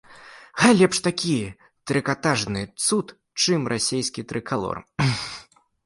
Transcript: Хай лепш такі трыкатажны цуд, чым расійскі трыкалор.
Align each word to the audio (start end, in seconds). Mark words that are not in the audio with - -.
Хай 0.61 0.71
лепш 0.79 1.01
такі 1.07 1.35
трыкатажны 1.93 2.61
цуд, 2.87 3.07
чым 3.45 3.71
расійскі 3.75 4.21
трыкалор. 4.33 4.77